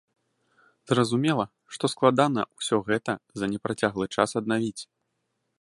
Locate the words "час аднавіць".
4.17-4.83